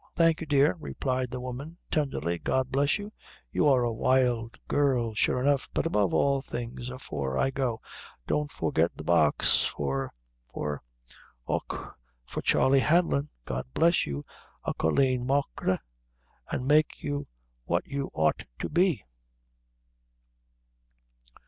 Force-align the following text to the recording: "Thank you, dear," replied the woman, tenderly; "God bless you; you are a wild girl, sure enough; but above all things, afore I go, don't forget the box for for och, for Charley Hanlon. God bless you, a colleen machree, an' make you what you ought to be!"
"Thank 0.15 0.41
you, 0.41 0.47
dear," 0.47 0.73
replied 0.79 1.29
the 1.29 1.39
woman, 1.39 1.77
tenderly; 1.91 2.39
"God 2.39 2.71
bless 2.71 2.97
you; 2.97 3.13
you 3.51 3.67
are 3.67 3.83
a 3.83 3.93
wild 3.93 4.57
girl, 4.67 5.13
sure 5.13 5.39
enough; 5.39 5.67
but 5.75 5.85
above 5.85 6.11
all 6.11 6.41
things, 6.41 6.89
afore 6.89 7.37
I 7.37 7.51
go, 7.51 7.81
don't 8.25 8.51
forget 8.51 8.89
the 8.97 9.03
box 9.03 9.63
for 9.63 10.11
for 10.51 10.81
och, 11.47 11.93
for 12.25 12.41
Charley 12.41 12.79
Hanlon. 12.79 13.29
God 13.45 13.67
bless 13.75 14.07
you, 14.07 14.25
a 14.63 14.73
colleen 14.73 15.23
machree, 15.27 15.77
an' 16.51 16.65
make 16.65 17.03
you 17.03 17.27
what 17.65 17.85
you 17.85 18.09
ought 18.15 18.41
to 18.61 18.69
be!" 18.69 19.03